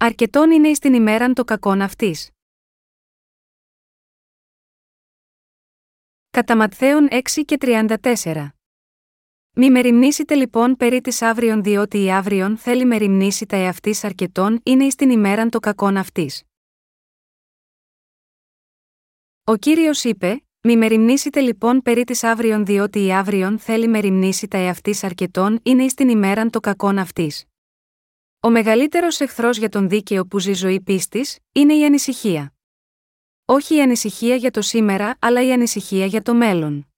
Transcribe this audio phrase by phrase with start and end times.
[0.00, 2.30] Αρκετόν είναι εις την ημέραν το κακόν αυτής.
[6.30, 8.48] Κατά Ματθαίων 6 και 34.
[9.54, 14.84] Μη μεριμνήσετε λοιπόν περί της αύριον, διότι η αύριον θέλει μεριμνήσει τα εαυτής αρκετών είναι
[14.84, 16.42] εις την ημέραν το κακόν αυτής.
[19.44, 24.58] Ο κύριος είπε: Μη μεριμνήσετε λοιπόν περί της αύριον, διότι η αύριον θέλει μεριμνήσει τα
[24.58, 27.44] εαυτής αρκετών είναι εις την ημέραν το κακόν αυτής.
[28.40, 32.54] Ο μεγαλύτερος εχθρός για τον δίκαιο που ζει ζωή πίστης είναι η ανησυχία.
[33.44, 36.92] Όχι η ανησυχία για το σήμερα, αλλά η ανησυχία για το μέλλον.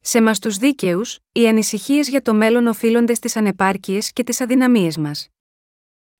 [0.00, 4.96] Σε μας τους δίκαιους, οι ανησυχίες για το μέλλον οφείλονται στις ανεπάρκειες και τις αδυναμίες
[4.96, 5.28] μας.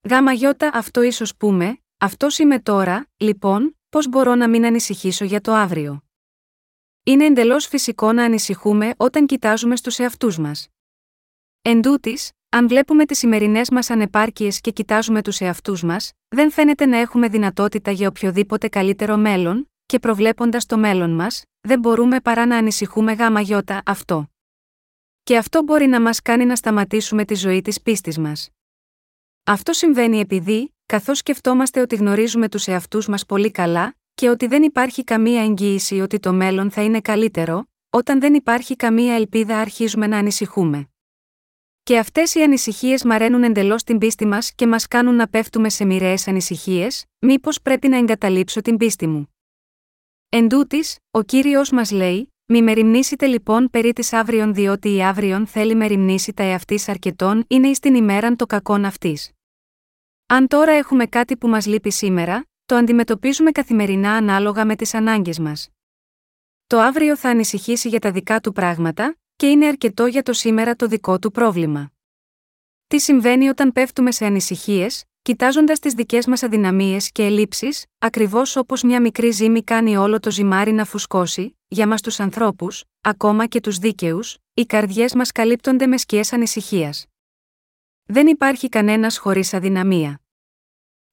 [0.08, 5.40] Γάμα γιώτα αυτό ίσως πούμε, αυτός είμαι τώρα, λοιπόν, πώς μπορώ να μην ανησυχήσω για
[5.40, 6.04] το αύριο;
[7.04, 10.68] Είναι εντελώς φυσικό να ανησυχούμε όταν κοιτάζουμε στους εαυτούς μας.
[11.62, 16.86] Εν τούτης, αν βλέπουμε τις σημερινές μας ανεπάρκειες και κοιτάζουμε τους εαυτούς μας, δεν φαίνεται
[16.86, 22.46] να έχουμε δυνατότητα για οποιοδήποτε καλύτερο μέλλον, και προβλέποντας το μέλλον μας, δεν μπορούμε παρά
[22.46, 24.30] να ανησυχούμε γάμα γιώτα αυτό.
[25.22, 28.50] Και αυτό μπορεί να μας κάνει να σταματήσουμε τη ζωή της πίστης μας.
[29.44, 34.62] Αυτό συμβαίνει επειδή, καθώς σκεφτόμαστε ότι γνωρίζουμε τους εαυτούς μας πολύ καλά, και ότι δεν
[34.62, 40.06] υπάρχει καμία εγγύηση ότι το μέλλον θα είναι καλύτερο, όταν δεν υπάρχει καμία ελπίδα αρχίζουμε
[40.06, 40.88] να ανησυχούμε.
[41.86, 45.84] Και αυτές οι ανησυχίες μαραίνουν εντελώς την πίστη μας και μας κάνουν να πέφτουμε σε
[45.84, 49.34] μοιραίες ανησυχίες, μήπως πρέπει να εγκαταλείψω την πίστη μου.
[50.28, 55.46] Εν τούτης, ο κύριος μας λέει: Μη μεριμνήσετε λοιπόν περί της αύριον, διότι η αύριον
[55.46, 59.32] θέλει μεριμνήσει τα εαυτής αρκετών είναι εις την ημέραν το κακόν αυτής.
[60.26, 65.38] Αν τώρα έχουμε κάτι που μας λείπει σήμερα, το αντιμετωπίζουμε καθημερινά ανάλογα με τις ανάγκες
[65.38, 65.68] μας.
[66.66, 70.76] Το αύριο θα ανησυχήσει για τα δικά του πράγματα, και είναι αρκετό για το σήμερα
[70.76, 71.92] το δικό του πρόβλημα.
[72.86, 78.82] Τι συμβαίνει όταν πέφτουμε σε ανησυχίες, κοιτάζοντας τις δικές μας αδυναμίες και ελλείψεις, ακριβώς όπως
[78.82, 83.60] μια μικρή ζύμη κάνει όλο το ζυμάρι να φουσκώσει, για μας τους ανθρώπους, ακόμα και
[83.60, 87.06] τους δίκαιους, οι καρδιές μας καλύπτονται με σκιές ανησυχίας.
[88.04, 90.20] Δεν υπάρχει κανένας χωρίς αδυναμία.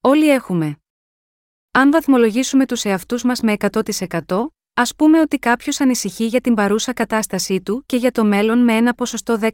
[0.01, 0.77] Όλοι έχουμε.
[1.71, 6.93] Αν βαθμολογήσουμε τους εαυτούς μας με 100%, Α πούμε ότι κάποιος ανησυχεί για την παρούσα
[6.93, 9.51] κατάστασή του και για το μέλλον με ένα ποσοστό 10%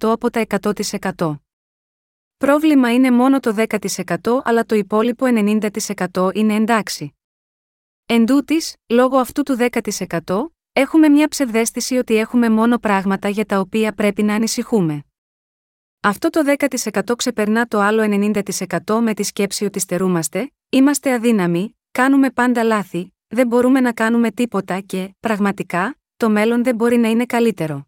[0.00, 0.46] από τα
[1.18, 1.38] 100%.
[2.36, 7.14] Πρόβλημα είναι μόνο το 10% αλλά το υπόλοιπο 90% είναι εντάξει.
[8.06, 13.58] Εν τούτης, λόγω αυτού του 10%, έχουμε μια ψευδέστηση ότι έχουμε μόνο πράγματα για τα
[13.58, 15.04] οποία πρέπει να ανησυχούμε.
[16.00, 18.32] Αυτό το 10% ξεπερνά το άλλο
[18.86, 24.30] 90% με τη σκέψη ότι στερούμαστε, είμαστε αδύναμοι, κάνουμε πάντα λάθη, δεν μπορούμε να κάνουμε
[24.30, 27.86] τίποτα και, πραγματικά, το μέλλον δεν μπορεί να είναι καλύτερο.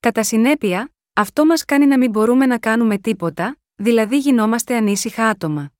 [0.00, 5.72] Κατά συνέπεια, αυτό μας κάνει να μην μπορούμε να κάνουμε τίποτα, δηλαδή γινόμαστε ανήσυχα άτομα.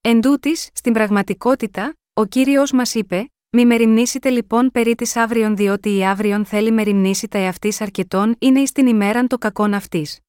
[0.00, 5.96] Εν τούτης, στην πραγματικότητα, ο Κύριος μας είπε «Μη μεριμνήσετε λοιπόν περί της αύριον διότι
[5.96, 10.20] η αύριον θέλει μεριμνήσει τα εαυτής αρκετών είναι εις την ημέραν το κακόν αυτής».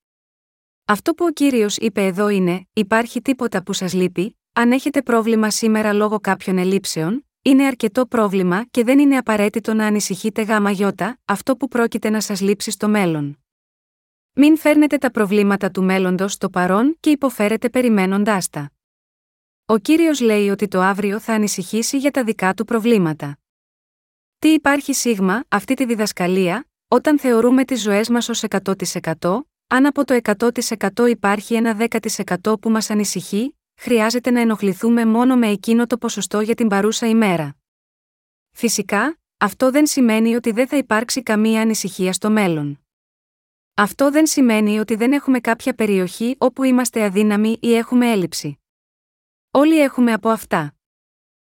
[0.86, 5.50] Αυτό που ο Κύριος είπε εδώ είναι «Υπάρχει τίποτα που σας λείπει, αν έχετε πρόβλημα
[5.50, 11.20] σήμερα λόγω κάποιων ελλείψεων, είναι αρκετό πρόβλημα και δεν είναι απαραίτητο να ανησυχείτε γάμα γιώτα,
[11.26, 13.44] αυτό που πρόκειται να σας λείψει στο μέλλον.
[14.34, 18.72] Μην φέρνετε τα προβλήματα του μέλλοντος στο παρόν και υποφέρετε περιμένοντάς τα.
[19.66, 23.38] Ο κύριος λέει ότι το αύριο θα ανησυχήσει για τα δικά του προβλήματα.
[24.40, 30.06] Τι υπάρχει σίγμα, αυτή τη διδασκαλία, όταν θεωρούμε τις ζωές μας ως 100%, αν από
[30.06, 31.78] το 100% υπάρχει ένα
[32.44, 37.08] 10% που μας ανησυχεί, χρειάζεται να ενοχληθούμε μόνο με εκείνο το ποσοστό για την παρούσα
[37.08, 37.56] ημέρα.
[38.52, 42.80] Φυσικά, αυτό δεν σημαίνει ότι δεν θα υπάρξει καμία ανησυχία στο μέλλον.
[43.74, 48.60] Αυτό δεν σημαίνει ότι δεν έχουμε κάποια περιοχή όπου είμαστε αδύναμοι ή έχουμε έλλειψη.
[49.52, 50.76] Όλοι έχουμε από αυτά.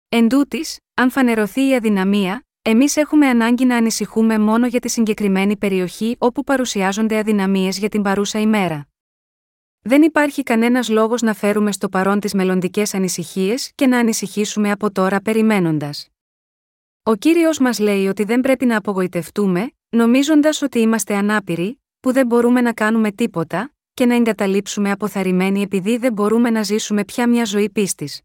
[0.08, 5.56] Εν τούτης, αν φανερωθεί η αδυναμία, εμείς έχουμε ανάγκη να ανησυχούμε μόνο για τη συγκεκριμένη
[5.56, 8.88] περιοχή όπου παρουσιάζονται αδυναμίες για την παρούσα ημέρα.
[9.82, 14.92] Δεν υπάρχει κανένας λόγος να φέρουμε στο παρόν τις μελλοντικές ανησυχίες και να ανησυχήσουμε από
[14.92, 16.08] τώρα περιμένοντας.
[17.02, 22.26] Ο κύριος μας λέει ότι δεν πρέπει να απογοητευτούμε, νομίζοντας ότι είμαστε ανάπηροι, που δεν
[22.26, 27.44] μπορούμε να κάνουμε τίποτα, και να εγκαταλείψουμε αποθαρρυμένοι επειδή δεν μπορούμε να ζήσουμε πια μια
[27.44, 28.20] ζωή πίστης.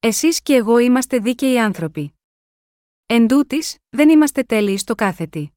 [0.00, 2.14] Εσείς και εγώ είμαστε δίκαιοι άνθρωποι.
[3.06, 5.52] Εν τούτης, δεν είμαστε τέλειοι στο κάθετη.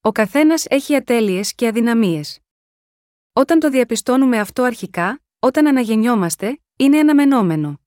[0.00, 2.43] Ο καθένας έχει ατέλειες και αδυναμίες.
[3.36, 7.80] Όταν το διαπιστώνουμε αυτό αρχικά, όταν αναγεννιόμαστε, είναι αναμενόμενο.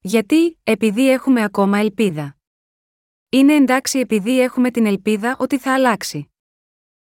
[0.00, 2.36] Γιατί, επειδή έχουμε ακόμα ελπίδα.
[3.28, 6.32] Είναι εντάξει επειδή έχουμε την ελπίδα ότι θα αλλάξει.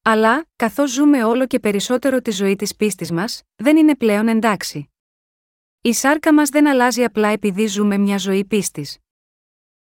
[0.03, 4.91] Αλλά, καθώς ζούμε όλο και περισσότερο τη ζωή της πίστης μας, δεν είναι πλέον εντάξει.
[5.81, 8.97] Η σάρκα μας δεν αλλάζει απλά επειδή ζούμε μια ζωή πίστης.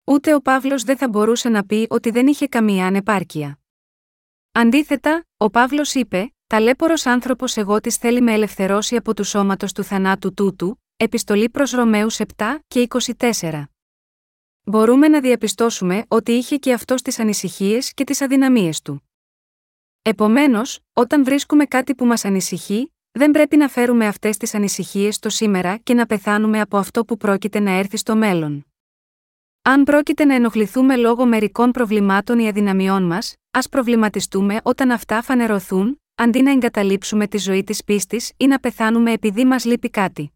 [0.03, 3.59] Ούτε ο Παύλος δεν θα μπορούσε να πει ότι δεν είχε καμία ανεπάρκεια.
[4.51, 9.83] Αντίθετα, ο Παύλος είπε: Ταλέπορος άνθρωπος εγώ της θέλει με ελευθερώσει από του σώματος του
[9.83, 12.23] θανάτου τούτου, επιστολή προς Ρωμαίου 7
[12.67, 12.87] και
[13.17, 13.63] 24.
[14.63, 19.09] Μπορούμε να διαπιστώσουμε ότι είχε και αυτός τις ανησυχίες και τις αδυναμίες του.
[20.01, 25.29] Επομένως, όταν βρίσκουμε κάτι που μας ανησυχεί, δεν πρέπει να φέρουμε αυτές τις ανησυχίες στο
[25.29, 28.65] σήμερα και να πεθάνουμε από αυτό που πρόκειται να έρθει στο μέλλον.
[29.61, 35.99] Αν πρόκειται να ενοχληθούμε λόγω μερικών προβλημάτων ή αδυναμιών μας, ας προβληματιστούμε όταν αυτά φανερωθούν,
[36.15, 40.31] αντί να εγκαταλείψουμε τη ζωή της πίστης ή να πεθάνουμε επειδή μας λείπει κάτι.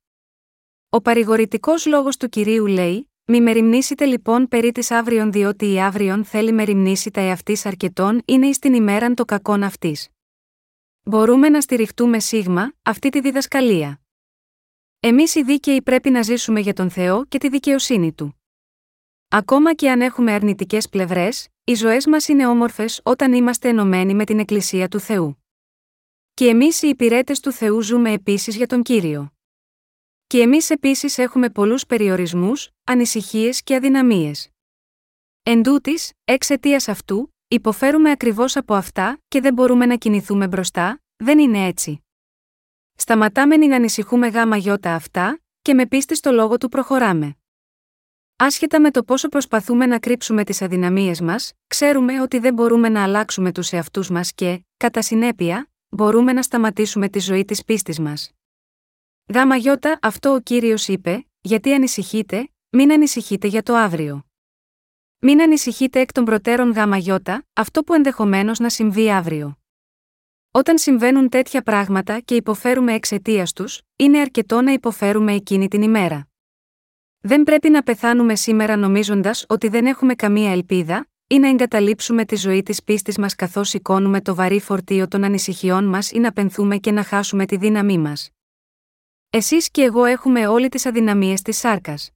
[0.89, 6.25] Ο παρηγορητικός λόγος του κυρίου λέει: Μη μεριμνήσετε λοιπόν περί της αύριον, διότι η αύριον
[6.25, 10.09] θέλει μεριμνήσει τα εαυτής αρκετών είναι εις την ημέραν το κακόν αυτής.
[11.03, 14.01] Μπορούμε να στηριχτούμε σίγμα αυτή τη διδασκαλία.
[14.99, 18.41] Εμείς οι δίκαιοι πρέπει να ζήσουμε για τον Θεό και τη δικαιοσύνη του.
[19.27, 24.25] Ακόμα και αν έχουμε αρνητικές πλευρές, οι ζωές μας είναι όμορφες όταν είμαστε ενωμένοι με
[24.25, 25.43] την Εκκλησία του Θεού.
[26.39, 29.33] Και εμείς οι υπηρέτες του Θεού ζούμε επίσης για τον κύριο.
[30.27, 34.49] Και εμείς επίσης έχουμε πολλούς περιορισμούς, ανησυχίες και αδυναμίες.
[35.43, 41.39] Εν τούτης, εξαιτία αυτού, υποφέρουμε ακριβώς από αυτά και δεν μπορούμε να κινηθούμε μπροστά, δεν
[41.39, 42.03] είναι έτσι.
[42.95, 47.35] Σταματάμε να ανησυχούμε γάμα γιώτα αυτά, και με πίστη στο λόγο του προχωράμε.
[48.35, 53.03] Άσχετα με το πόσο προσπαθούμε να κρύψουμε τις αδυναμίες μας, ξέρουμε ότι δεν μπορούμε να
[53.03, 58.31] αλλάξουμε τους εαυτούς μας και, κατά συνέπεια, μπορούμε να σταματήσουμε τη ζωή της πίστης μας.
[59.33, 64.23] Γάμα γιώτα, αυτό ο κύριος είπε, γιατί ανησυχείτε, μην ανησυχείτε για το αύριο.
[65.19, 69.57] Μην ανησυχείτε εκ των προτέρων γάμα γιώτα, αυτό που ενδεχομένως να συμβεί αύριο.
[70.51, 76.27] Όταν συμβαίνουν τέτοια πράγματα και υποφέρουμε εξαιτίας τους, είναι αρκετό να υποφέρουμε εκείνη την ημέρα.
[77.21, 82.35] Δεν πρέπει να πεθάνουμε σήμερα νομίζοντας ότι δεν έχουμε καμία ελπίδα, ή να εγκαταλείψουμε τη
[82.35, 86.77] ζωή της πίστης μας καθώς σηκώνουμε το βαρύ φορτίο των ανησυχιών μας ή να πενθούμε
[86.77, 88.29] και να χάσουμε τη δύναμή μας.
[89.29, 92.11] Εσείς και εγώ έχουμε όλοι τις αδυναμίες της σάρκας.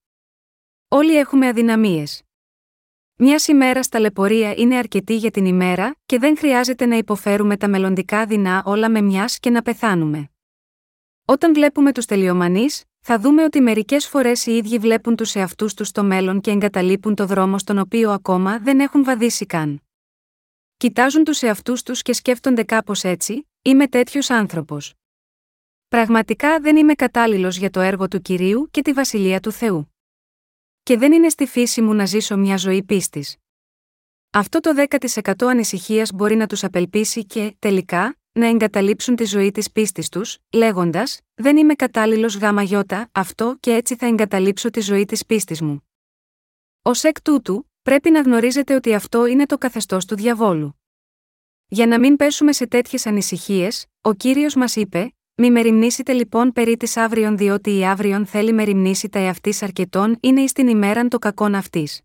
[0.87, 2.21] Όλοι έχουμε αδυναμίες.
[3.15, 7.67] Μια ημέρα στα λεπορία είναι αρκετή για την ημέρα και δεν χρειάζεται να υποφέρουμε τα
[7.67, 10.29] μελλοντικά δεινά όλα με μιας και να πεθάνουμε.
[11.25, 15.87] Όταν βλέπουμε τους τελειομανείς, θα δούμε ότι μερικές φορές οι ίδιοι βλέπουν τους εαυτούς τους
[15.87, 19.81] στο μέλλον και εγκαταλείπουν το δρόμο στον οποίο ακόμα δεν έχουν βαδίσει καν.
[20.77, 24.93] Κοιτάζουν τους εαυτούς τους και σκέφτονται κάπως έτσι: Είμαι τέτοιος άνθρωπος.
[25.87, 29.93] Πραγματικά δεν είμαι κατάλληλος για το έργο του κυρίου και τη βασιλεία του Θεού.
[30.83, 33.37] Και δεν είναι στη φύση μου να ζήσω μια ζωή πίστης.
[34.29, 34.85] Αυτό το
[35.23, 40.37] 10% ανησυχίας μπορεί να τους απελπίσει και, τελικά, να εγκαταλείψουν τη ζωή της πίστης τους,
[40.51, 45.61] λέγοντας: Δεν είμαι κατάλληλος γάμα γιώτα, αυτό και έτσι θα εγκαταλείψω τη ζωή της πίστης
[45.61, 45.87] μου.
[46.81, 50.79] Ω εκ τούτου, πρέπει να γνωρίζετε ότι αυτό είναι το καθεστώς του διαβόλου.
[51.67, 56.77] Για να μην πέσουμε σε τέτοιες ανησυχίες, ο κύριος μας είπε: Μη μεριμνήσετε λοιπόν περί
[56.77, 61.19] της αύριον, διότι η αύριον θέλει μεριμνήσει τα εαυτής αρκετών είναι εις την ημέραν το
[61.19, 62.01] κακόν αυτής.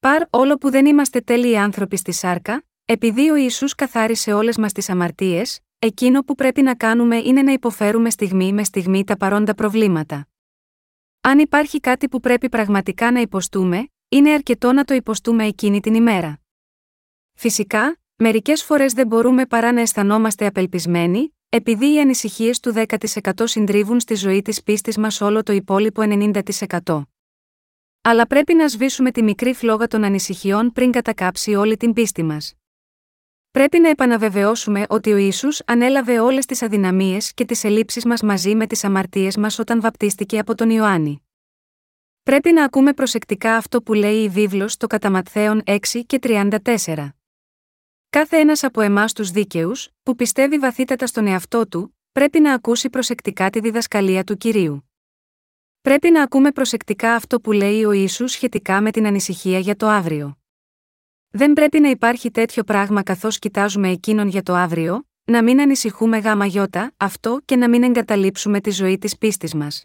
[0.00, 4.72] Παρ όλο που δεν είμαστε τέλειοι άνθρωποι στη σάρκα, επειδή ο Ιησούς καθάρισε όλες μας
[4.72, 9.54] τις αμαρτίες, εκείνο που πρέπει να κάνουμε είναι να υποφέρουμε στιγμή με στιγμή τα παρόντα
[9.54, 10.28] προβλήματα.
[11.20, 15.94] Αν υπάρχει κάτι που πρέπει πραγματικά να υποστούμε, είναι αρκετό να το υποστούμε εκείνη την
[15.94, 16.40] ημέρα.
[17.34, 24.00] Φυσικά, μερικές φορές δεν μπορούμε παρά να αισθανόμαστε απελπισμένοι, επειδή οι ανησυχίες του 10% συντρίβουν
[24.00, 26.02] στη ζωή της πίστης μας όλο το υπόλοιπο
[26.84, 27.02] 90%.
[28.02, 32.54] Αλλά πρέπει να σβήσουμε τη μικρή φλόγα των ανησυχιών πριν κατακάψει όλη την πίστη μας.
[33.54, 38.54] Πρέπει να επαναβεβαιώσουμε ότι ο ίσου ανέλαβε όλες τις αδυναμίες και τις ελλείψεις μας μαζί
[38.54, 41.22] με τις αμαρτίες μας όταν βαπτίστηκε από τον Ιωάννη.
[42.22, 47.08] Πρέπει να ακούμε προσεκτικά αυτό που λέει η βίβλος στο Καταματθέων 6 και 34.
[48.10, 52.90] Κάθε ένας από εμάς τους δίκαιους, που πιστεύει βαθύτατα στον εαυτό του, πρέπει να ακούσει
[52.90, 54.90] προσεκτικά τη διδασκαλία του κυρίου.
[55.80, 59.86] Πρέπει να ακούμε προσεκτικά αυτό που λέει ο Ιησούς σχετικά με την ανησυχία για το
[59.88, 60.38] αύριο.
[61.36, 66.18] Δεν πρέπει να υπάρχει τέτοιο πράγμα καθώς κοιτάζουμε εκείνον για το αύριο, να μην ανησυχούμε
[66.18, 69.84] γάμα γιώτα, αυτό και να μην εγκαταλείψουμε τη ζωή της πίστης μας.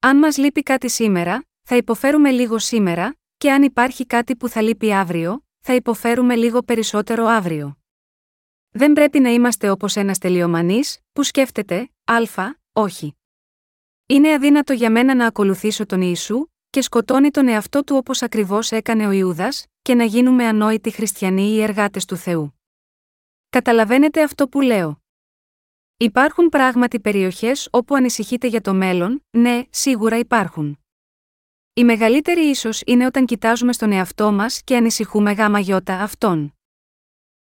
[0.00, 4.62] Αν μας λείπει κάτι σήμερα, θα υποφέρουμε λίγο σήμερα, και αν υπάρχει κάτι που θα
[4.62, 7.78] λείπει αύριο, θα υποφέρουμε λίγο περισσότερο αύριο.
[8.70, 10.80] Δεν πρέπει να είμαστε όπως ένας τελειομανή,
[11.12, 12.18] που σκέφτεται, Α,
[12.72, 13.16] όχι.
[14.06, 18.70] Είναι αδύνατο για μένα να ακολουθήσω τον Ιησού, και σκοτώνει τον εαυτό του όπως ακριβώς
[18.70, 22.60] έκανε ο Ιούδας, και να γίνουμε ανόητοι χριστιανοί ή εργάτες του Θεού.
[23.50, 25.02] Καταλαβαίνετε αυτό που λέω.
[25.96, 30.78] Υπάρχουν πράγματι περιοχές όπου ανησυχείτε για το μέλλον, ναι, σίγουρα υπάρχουν.
[31.74, 36.54] Η μεγαλύτερη ίσως είναι όταν κοιτάζουμε στον εαυτό μας και ανησυχούμε γάμα γιώτα αυτόν.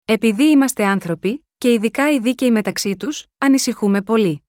[0.05, 4.45] Επειδή είμαστε άνθρωποι, και ειδικά οι δίκαιοι μεταξύ τους, ανησυχούμε πολύ.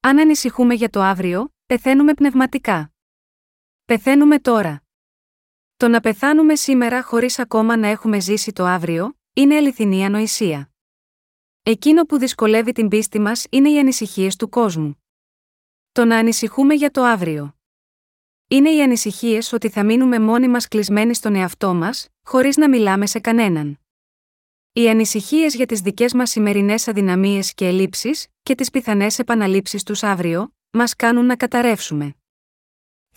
[0.00, 2.92] Αν ανησυχούμε για το αύριο, πεθαίνουμε πνευματικά.
[3.88, 4.82] Πεθαίνουμε τώρα.
[5.76, 10.70] Το να πεθάνουμε σήμερα χωρίς ακόμα να έχουμε ζήσει το αύριο, είναι αληθινή ανοησία.
[11.62, 15.04] Εκείνο που δυσκολεύει την πίστη μας είναι οι ανησυχίες του κόσμου.
[15.92, 17.56] Το να ανησυχούμε για το αύριο.
[18.48, 23.06] Είναι οι ανησυχίες ότι θα μείνουμε μόνοι μας κλεισμένοι στον εαυτό μας, χωρίς να μιλάμε
[23.06, 23.80] σε κανέναν.
[24.72, 30.02] Οι ανησυχίες για τις δικές μας σημερινές αδυναμίες και ελλείψεις, και τις πιθανές επαναλήψεις τους
[30.02, 32.17] αύριο, μας κάνουν να καταρρεύσουμε.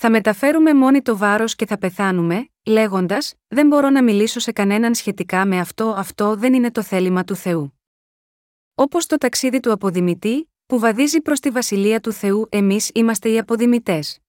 [0.03, 4.95] Θα μεταφέρουμε μόνοι το βάρος και θα πεθάνουμε, λέγοντας: Δεν μπορώ να μιλήσω σε κανέναν
[4.95, 7.79] σχετικά με αυτό, αυτό δεν είναι το θέλημα του Θεού.
[8.75, 13.39] Όπως το ταξίδι του αποδημητή, που βαδίζει προς τη βασιλεία του Θεού, εμείς είμαστε οι
[13.39, 14.19] αποδημητές.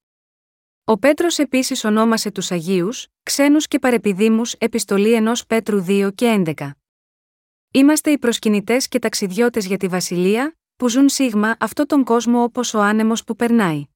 [0.84, 6.70] Ο Πέτρος επίσης ονόμασε τους Αγίους, ξένους και παρεπιδήμους, επιστολή ενός Πέτρου 2 και 11.
[7.70, 12.74] Είμαστε οι προσκυνητές και ταξιδιώτες για τη βασιλεία, που ζουν σίγμα αυτό τον κόσμο όπως
[12.74, 13.86] ο άνεμος που περνάει.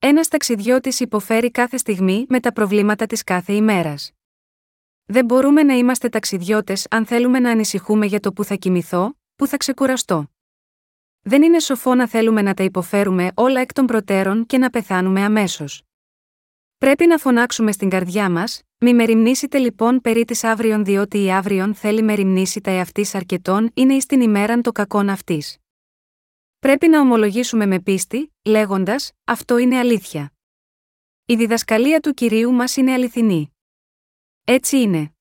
[0.00, 4.12] Ένας ταξιδιώτης υποφέρει κάθε στιγμή με τα προβλήματα της κάθε ημέρας.
[5.04, 9.46] Δεν μπορούμε να είμαστε ταξιδιώτες αν θέλουμε να ανησυχούμε για το που θα κοιμηθώ, που
[9.46, 10.30] θα ξεκουραστώ.
[11.20, 15.24] Δεν είναι σοφό να θέλουμε να τα υποφέρουμε όλα εκ των προτέρων και να πεθάνουμε
[15.24, 15.82] αμέσως.
[16.76, 21.74] Πρέπει να φωνάξουμε στην καρδιά μας, μη μεριμνήσετε λοιπόν περί της αύριον, διότι η αύριον
[21.74, 25.58] θέλει μεριμνήσει τα εαυτής αρκετών είναι εις την ημέραν το κακόν αυτής.
[26.58, 30.32] Πρέπει να ομολογήσουμε με πίστη, λέγοντας: Αυτό είναι αλήθεια.
[31.26, 33.56] Η διδασκαλία του κυρίου μας είναι αληθινή.
[34.44, 35.12] Έτσι είναι.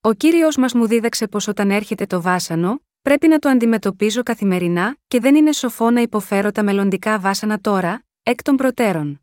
[0.00, 4.96] Ο κύριος μας μου δίδαξε πως όταν έρχεται το βάσανο, πρέπει να το αντιμετωπίζω καθημερινά
[5.08, 9.22] και δεν είναι σοφό να υποφέρω τα μελλοντικά βάσανα τώρα, εκ των προτέρων.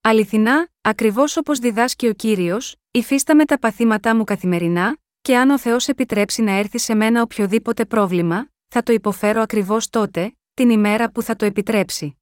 [0.00, 5.88] Αληθινά, ακριβώς όπως διδάσκει ο κύριος, υφίσταμαι τα παθήματά μου καθημερινά, και αν ο Θεός
[5.88, 11.22] επιτρέψει να έρθει σε μένα οποιοδήποτε πρόβλημα, θα το υποφέρω ακριβώς τότε, την ημέρα που
[11.22, 12.18] θα το επιτρέψει.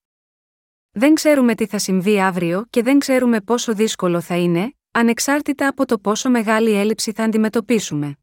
[0.90, 5.86] Δεν ξέρουμε τι θα συμβεί αύριο και δεν ξέρουμε πόσο δύσκολο θα είναι, ανεξάρτητα από
[5.86, 8.18] το πόσο μεγάλη έλλειψη θα αντιμετωπίσουμε.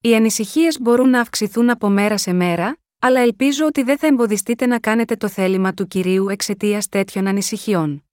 [0.00, 4.66] Οι ανησυχίες μπορούν να αυξηθούν από μέρα σε μέρα, αλλά ελπίζω ότι δεν θα εμποδιστείτε
[4.66, 8.04] να κάνετε το θέλημα του κυρίου εξαιτίας τέτοιων ανησυχιών.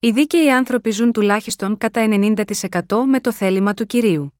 [0.00, 4.37] Οι δίκαιοι άνθρωποι ζουν τουλάχιστον κατά 90% με το θέλημα του κυρίου.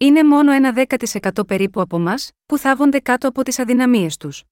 [0.00, 2.14] Είναι μόνο ένα 10% περίπου από εμά
[2.46, 4.44] που θάβονται κάτω από τις αδυναμίες τους.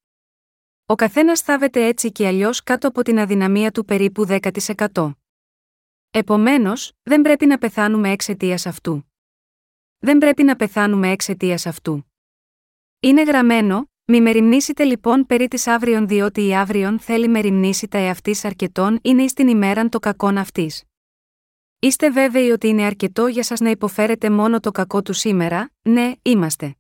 [0.87, 5.13] Ο καθένας θάβεται έτσι και αλλιώς κάτω από την αδυναμία του περίπου 10%.
[6.11, 9.13] Επομένως, δεν πρέπει να πεθάνουμε εξαιτίας αυτού.
[9.99, 12.13] Δεν πρέπει να πεθάνουμε εξαιτίας αυτού.
[13.01, 18.45] Είναι γραμμένο, μη μεριμνήσετε λοιπόν περί της αύριον, διότι η αύριον θέλει μεριμνήσει τα εαυτής
[18.45, 20.85] αρκετών είναι εις την ημέραν το κακόν αυτής.
[21.87, 26.13] Είστε βέβαιοι ότι είναι αρκετό για σας να υποφέρετε μόνο το κακό του σήμερα, ναι,
[26.23, 26.77] είμαστε.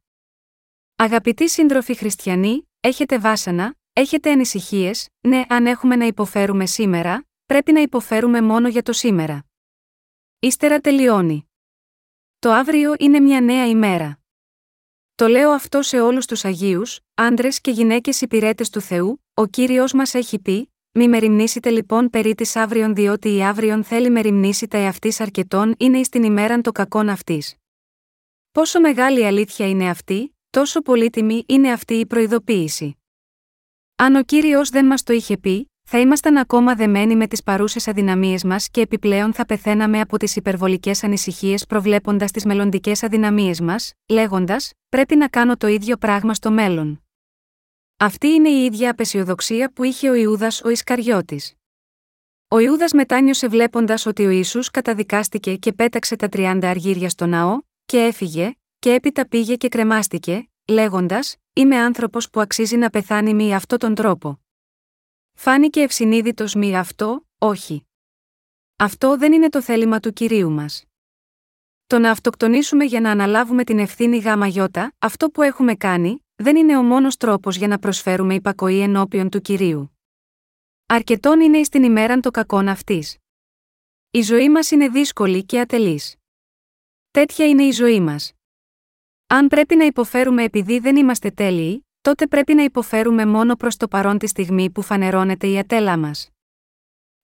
[0.96, 7.80] Αγαπητοί σύντροφοι χριστιανοί, έχετε βάσανα, έχετε ανησυχίες, ναι, αν έχουμε να υποφέρουμε σήμερα, πρέπει να
[7.80, 9.44] υποφέρουμε μόνο για το σήμερα.
[10.38, 11.50] Ύστερα τελειώνει.
[12.38, 14.18] Το αύριο είναι μια νέα ημέρα.
[15.14, 19.92] Το λέω αυτό σε όλους τους Αγίους, άντρες και γυναίκες υπηρέτες του Θεού, ο κύριος
[19.92, 24.78] μας έχει πει: Μη μεριμνήσετε λοιπόν περί της αύριον, διότι η αύριον θέλει μεριμνήσει τα
[24.78, 27.54] εαυτή αρκετών είναι εις την ημέραν το κακόν αυτής.
[28.52, 32.96] Πόσο μεγάλη αλήθεια είναι αυτή, τόσο πολύτιμη είναι αυτή η προειδοποίηση.
[33.96, 37.88] Αν ο κύριος δεν μας το είχε πει, θα ήμασταν ακόμα δεμένοι με τις παρούσες
[37.88, 43.92] αδυναμίες μας και επιπλέον θα πεθαίναμε από τις υπερβολικές ανησυχίες προβλέποντας τις μελλοντικές αδυναμίες μας,
[44.08, 47.05] λέγοντας: Πρέπει να κάνω το ίδιο πράγμα στο μέλλον.
[47.98, 51.54] Αυτή είναι η ίδια απεσιοδοξία που είχε ο Ιούδας ο Ισκαριώτης.
[52.48, 57.60] Ο Ιούδας μετάνιωσε βλέποντας ότι ο Ισού καταδικάστηκε και πέταξε τα 30 αργύρια στο ναό,
[57.84, 63.54] και έφυγε, και έπειτα πήγε και κρεμάστηκε, λέγοντας: Είμαι άνθρωπος που αξίζει να πεθάνει με
[63.54, 64.40] αυτόν τον τρόπο.
[65.34, 67.86] Φάνηκε ευσυνείδητος μη αυτό, όχι.
[68.76, 70.84] Αυτό δεν είναι το θέλημα του κυρίου μας.
[71.86, 76.56] Το να αυτοκτονήσουμε για να αναλάβουμε την ευθύνη γάμα γιώτα, αυτό που έχουμε κάνει, δεν
[76.56, 79.98] είναι ο μόνος τρόπος για να προσφέρουμε υπακοή ενώπιον του κυρίου.
[80.86, 83.16] Αρκετόν είναι εις την ημέραν το κακόν αυτής.
[84.10, 86.16] Η ζωή μας είναι δύσκολη και ατελής.
[87.10, 88.32] Τέτοια είναι η ζωή μας.
[89.26, 93.88] Αν πρέπει να υποφέρουμε επειδή δεν είμαστε τέλειοι, τότε πρέπει να υποφέρουμε μόνο προς το
[93.88, 96.30] παρόν τη στιγμή που φανερώνεται η ατέλα μας.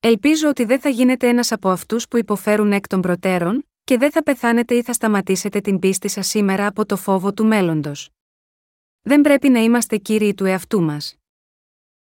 [0.01, 4.11] Ελπίζω ότι δεν θα γίνετε ένας από αυτούς που υποφέρουν εκ των προτέρων, και δεν
[4.11, 8.11] θα πεθάνετε ή θα σταματήσετε την πίστη σας σήμερα από το φόβο του μέλλοντος.
[9.03, 11.17] Δεν πρέπει να είμαστε κύριοι του εαυτού μας.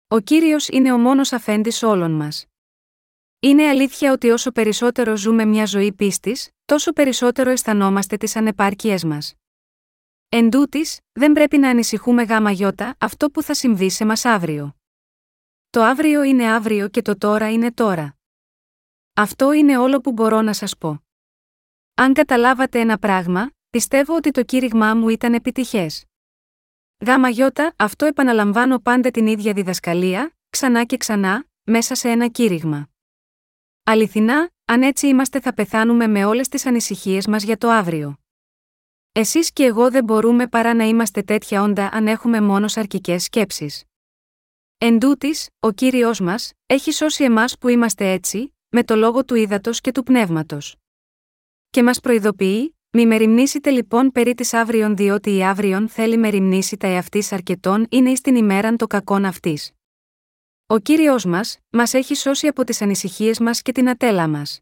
[0.08, 2.46] Ο κύριος είναι ο μόνος αφέντης όλων μας.
[3.40, 9.34] Είναι αλήθεια ότι όσο περισσότερο ζούμε μια ζωή πίστης, τόσο περισσότερο αισθανόμαστε τις ανεπάρκειέ μας.
[10.28, 14.76] Εν τούτης, δεν πρέπει να ανησυχούμε γάμα γιώτα αυτό που θα συμβεί σε μας αύριο.
[15.70, 18.16] Το αύριο είναι αύριο και το τώρα είναι τώρα.
[19.14, 21.02] Αυτό είναι όλο που μπορώ να σας πω.
[21.94, 26.04] Αν καταλάβατε ένα πράγμα, πιστεύω ότι το κήρυγμά μου ήταν επιτυχές.
[27.06, 32.88] Γάμα γιώτα, αυτό επαναλαμβάνω πάντα την ίδια διδασκαλία, ξανά και ξανά, μέσα σε ένα κήρυγμα.
[33.82, 38.16] Αληθινά, αν έτσι είμαστε θα πεθάνουμε με όλες τις ανησυχίες μας για το αύριο.
[39.12, 43.84] Εσείς και εγώ δεν μπορούμε παρά να είμαστε τέτοια όντα αν έχουμε μόνος σαρκικές σκέψεις.
[44.78, 49.34] Εν τούτης, ο Κύριος μας, έχει σώσει εμάς που είμαστε έτσι, με το λόγο του
[49.34, 50.76] ύδατος και του πνεύματος.
[51.70, 56.86] Και μας προειδοποιεί, μη μεριμνήσετε λοιπόν περί της αύριον διότι η αύριον θέλει μεριμνήσει τα
[56.86, 59.72] εαυτής αρκετών είναι εις την ημέραν το κακόν αυτής.
[60.66, 64.60] Ο Κύριος μας, μας έχει σώσει από τις ανησυχίες μας και την ατέλα μας.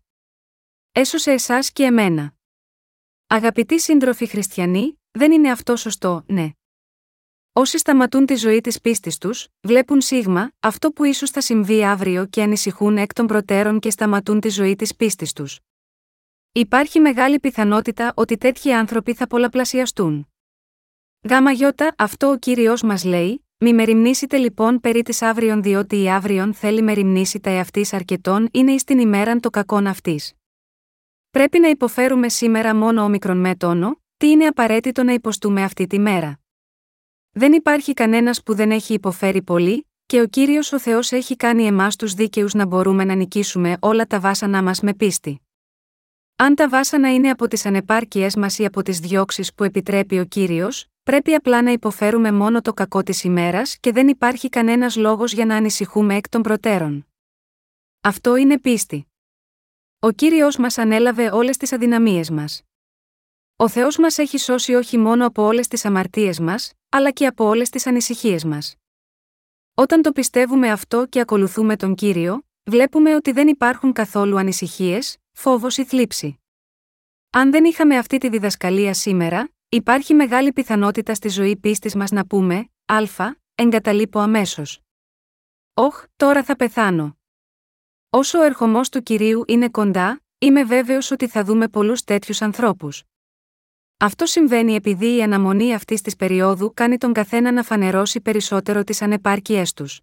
[0.92, 2.34] Έσωσε εσάς και εμένα.
[3.26, 6.50] Αγαπητοί σύντροφοι χριστιανοί, δεν είναι αυτό σωστό, ναι.
[7.52, 12.26] Όσοι σταματούν τη ζωή της πίστης τους, βλέπουν σίγμα, αυτό που ίσως θα συμβεί αύριο
[12.26, 15.58] και ανησυχούν εκ των προτέρων και σταματούν τη ζωή της πίστης τους.
[16.52, 20.28] Υπάρχει μεγάλη πιθανότητα ότι τέτοιοι άνθρωποι θα πολλαπλασιαστούν.
[21.28, 26.10] Γάμα γιώτα, αυτό ο κύριος μας λέει, μη μεριμνήσετε λοιπόν περί της αύριον διότι η
[26.10, 30.32] αύριον θέλει μεριμνήσει τα εαυτής αρκετών είναι εις την ημέραν το κακόν αυτής.
[31.30, 35.98] Πρέπει να υποφέρουμε σήμερα μόνο όμικρον με τόνο, τι είναι απαραίτητο να υποστούμε αυτή τη
[35.98, 36.40] μέρα.
[37.30, 41.66] Δεν υπάρχει κανένας που δεν έχει υποφέρει πολύ, και ο κύριος ο Θεός έχει κάνει
[41.66, 45.47] εμάς τους δίκαιους να μπορούμε να νικήσουμε όλα τα βάσανά μας με πίστη.
[46.40, 50.24] Αν τα βάσανα είναι από τις ανεπάρκειές μας ή από τις διώξεις που επιτρέπει ο
[50.24, 55.32] κύριος, πρέπει απλά να υποφέρουμε μόνο το κακό της ημέρας και δεν υπάρχει κανένας λόγος
[55.32, 57.06] για να ανησυχούμε εκ των προτέρων.
[58.00, 59.06] Αυτό είναι πίστη.
[59.98, 62.62] Ο κύριος μας ανέλαβε όλες τις αδυναμίες μας.
[63.56, 67.44] Ο Θεός μας έχει σώσει όχι μόνο από όλες τις αμαρτίες μας, αλλά και από
[67.44, 68.74] όλες τις ανησυχίες μας.
[69.74, 75.76] Όταν το πιστεύουμε αυτό και ακολουθούμε τον κύριο, βλέπουμε ότι δεν υπάρχουν καθόλου ανησυχίες, φόβος
[75.76, 76.40] ή θλίψη.
[77.30, 82.26] Αν δεν είχαμε αυτή τη διδασκαλία σήμερα, υπάρχει μεγάλη πιθανότητα στη ζωή πίστης μας να
[82.26, 84.80] πούμε: Α, εγκαταλείπω αμέσως.
[85.74, 87.18] Όχ, τώρα θα πεθάνω.
[88.10, 93.02] Όσο ο ερχομός του κυρίου είναι κοντά, είμαι βέβαιος ότι θα δούμε πολλούς τέτοιους ανθρώπους.
[93.96, 99.02] Αυτό συμβαίνει επειδή η αναμονή αυτής της περίοδου κάνει τον καθένα να φανερώσει περισσότερο τις
[99.02, 100.00] ανεπάρκειές τους.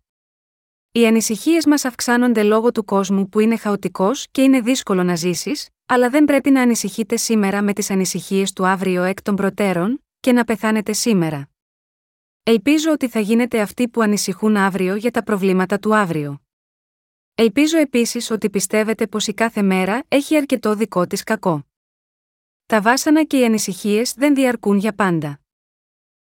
[0.97, 5.69] Οι ανησυχίες μας αυξάνονται λόγω του κόσμου που είναι χαοτικός και είναι δύσκολο να ζήσεις,
[5.86, 10.31] αλλά δεν πρέπει να ανησυχείτε σήμερα με τις ανησυχίες του αύριο εκ των προτέρων, και
[10.31, 11.49] να πεθάνετε σήμερα.
[12.43, 16.41] Ελπίζω ότι θα γίνετε αυτοί που ανησυχούν αύριο για τα προβλήματα του αύριο.
[17.36, 21.65] Ελπίζω επίσης ότι πιστεύετε πως η κάθε μέρα έχει αρκετό δικό της κακό.
[22.65, 25.39] Τα βάσανα και οι ανησυχίες δεν διαρκούν για πάντα.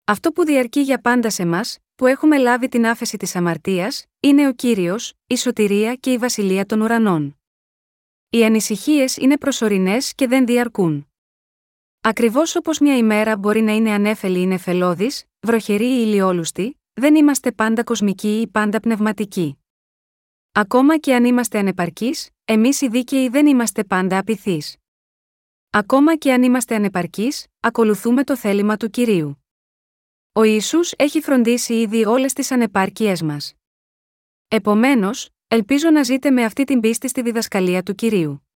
[0.05, 4.49] Αυτό που διαρκεί για πάντα σε μας, που έχουμε λάβει την άφεση της αμαρτίας, είναι
[4.49, 7.39] ο κύριος, η σωτηρία και η βασιλεία των ουρανών.
[8.31, 11.09] Οι ανησυχίες είναι προσωρινές και δεν διαρκούν.
[12.01, 17.53] Ακριβώς όπως μια ημέρα μπορεί να είναι ανέφελη ή νεφελώδης, βροχερή ή ηλιόλουστη, δεν είμαστε
[17.53, 19.59] πάντα κοσμικοί ή πάντα πνευματικοί.
[20.53, 24.77] Ακόμα και αν είμαστε ανεπαρκείς, εμείς οι δίκαιοι δεν είμαστε πάντα απειθείς.
[25.71, 29.46] Ακόμα και αν είμαστε ανεπαρκείς, ακολουθούμε το θέλημα του κυρίου.
[30.39, 33.55] Ο Ισού έχει φροντίσει ήδη όλες τις ανεπάρκειές μας.
[34.49, 38.47] Επομένως, ελπίζω να ζείτε με αυτή την πίστη στη διδασκαλία του κυρίου.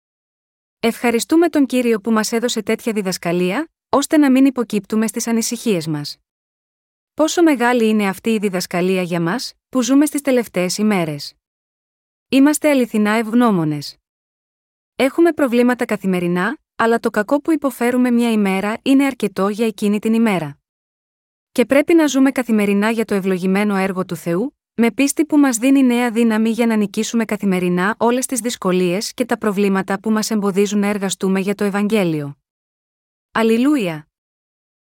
[0.81, 6.17] Ευχαριστούμε τον κύριο που μας έδωσε τέτοια διδασκαλία, ώστε να μην υποκύπτουμε στις ανησυχίες μας.
[7.15, 11.35] Πόσο μεγάλη είναι αυτή η διδασκαλία για μας, που ζούμε στις τελευταίες ημέρες.
[12.29, 13.97] Είμαστε αληθινά ευγνώμονες.
[14.97, 20.15] Έχουμε προβλήματα καθημερινά, αλλά το κακό που υποφέρουμε μια ημέρα είναι αρκετό για εκείνη την
[20.15, 20.60] ημέρα.
[21.53, 25.57] Και πρέπει να ζούμε καθημερινά για το ευλογημένο έργο του Θεού, με πίστη που μας
[25.57, 30.31] δίνει νέα δύναμη για να νικήσουμε καθημερινά όλες τις δυσκολίες και τα προβλήματα που μας
[30.31, 32.39] εμποδίζουν να εργαστούμε για το Ευαγγέλιο.
[33.33, 34.10] Αλληλούια!